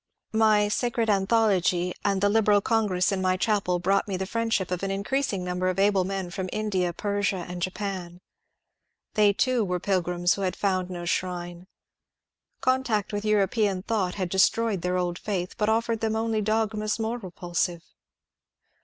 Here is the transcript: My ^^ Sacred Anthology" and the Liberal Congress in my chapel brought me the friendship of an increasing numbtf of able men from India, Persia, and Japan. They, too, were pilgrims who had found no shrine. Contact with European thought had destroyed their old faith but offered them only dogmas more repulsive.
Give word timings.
My 0.33 0.61
^^ 0.65 0.71
Sacred 0.71 1.11
Anthology" 1.11 1.93
and 2.03 2.21
the 2.21 2.27
Liberal 2.29 2.59
Congress 2.59 3.11
in 3.11 3.21
my 3.21 3.37
chapel 3.37 3.77
brought 3.77 4.07
me 4.07 4.17
the 4.17 4.25
friendship 4.25 4.71
of 4.71 4.81
an 4.81 4.89
increasing 4.89 5.43
numbtf 5.45 5.69
of 5.69 5.77
able 5.77 6.05
men 6.05 6.31
from 6.31 6.49
India, 6.51 6.91
Persia, 6.91 7.45
and 7.47 7.61
Japan. 7.61 8.19
They, 9.13 9.31
too, 9.31 9.63
were 9.63 9.79
pilgrims 9.79 10.33
who 10.33 10.41
had 10.41 10.55
found 10.55 10.89
no 10.89 11.05
shrine. 11.05 11.67
Contact 12.61 13.13
with 13.13 13.23
European 13.25 13.83
thought 13.83 14.15
had 14.15 14.29
destroyed 14.29 14.81
their 14.81 14.97
old 14.97 15.19
faith 15.19 15.53
but 15.55 15.69
offered 15.69 15.99
them 15.99 16.15
only 16.15 16.41
dogmas 16.41 16.97
more 16.97 17.19
repulsive. 17.19 17.83